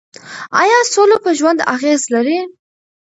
[0.61, 2.39] ایا سوله په ژوند اغېز لري؟